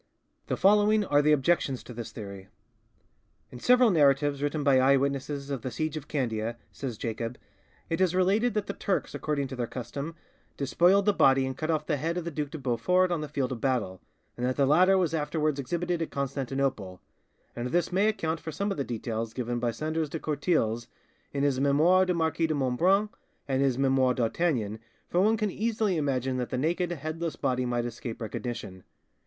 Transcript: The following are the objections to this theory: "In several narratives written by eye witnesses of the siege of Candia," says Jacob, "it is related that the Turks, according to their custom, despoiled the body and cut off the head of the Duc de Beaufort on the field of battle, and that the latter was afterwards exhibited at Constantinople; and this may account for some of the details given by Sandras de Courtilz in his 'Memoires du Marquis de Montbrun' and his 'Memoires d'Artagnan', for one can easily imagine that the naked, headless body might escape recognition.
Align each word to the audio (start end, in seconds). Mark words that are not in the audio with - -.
The 0.47 0.57
following 0.57 1.05
are 1.05 1.21
the 1.21 1.31
objections 1.31 1.83
to 1.83 1.93
this 1.93 2.11
theory: 2.11 2.47
"In 3.51 3.59
several 3.59 3.91
narratives 3.91 4.41
written 4.41 4.63
by 4.63 4.79
eye 4.79 4.97
witnesses 4.97 5.51
of 5.51 5.61
the 5.61 5.69
siege 5.69 5.95
of 5.95 6.07
Candia," 6.07 6.57
says 6.71 6.97
Jacob, 6.97 7.37
"it 7.87 8.01
is 8.01 8.15
related 8.15 8.55
that 8.55 8.65
the 8.65 8.73
Turks, 8.73 9.13
according 9.13 9.47
to 9.49 9.55
their 9.55 9.67
custom, 9.67 10.15
despoiled 10.57 11.05
the 11.05 11.13
body 11.13 11.45
and 11.45 11.55
cut 11.55 11.69
off 11.69 11.85
the 11.85 11.97
head 11.97 12.17
of 12.17 12.25
the 12.25 12.31
Duc 12.31 12.49
de 12.49 12.57
Beaufort 12.57 13.11
on 13.11 13.21
the 13.21 13.27
field 13.29 13.51
of 13.51 13.61
battle, 13.61 14.01
and 14.35 14.43
that 14.43 14.55
the 14.55 14.65
latter 14.65 14.97
was 14.97 15.13
afterwards 15.13 15.59
exhibited 15.59 16.01
at 16.01 16.09
Constantinople; 16.09 16.99
and 17.55 17.67
this 17.67 17.91
may 17.91 18.07
account 18.07 18.39
for 18.39 18.51
some 18.51 18.71
of 18.71 18.77
the 18.77 18.83
details 18.83 19.35
given 19.35 19.59
by 19.59 19.69
Sandras 19.69 20.09
de 20.09 20.17
Courtilz 20.19 20.87
in 21.31 21.43
his 21.43 21.59
'Memoires 21.59 22.07
du 22.07 22.15
Marquis 22.15 22.47
de 22.47 22.55
Montbrun' 22.55 23.09
and 23.47 23.61
his 23.61 23.77
'Memoires 23.77 24.15
d'Artagnan', 24.15 24.79
for 25.07 25.21
one 25.21 25.37
can 25.37 25.51
easily 25.51 25.95
imagine 25.95 26.37
that 26.37 26.49
the 26.49 26.57
naked, 26.57 26.91
headless 26.91 27.35
body 27.35 27.67
might 27.67 27.85
escape 27.85 28.19
recognition. 28.19 28.83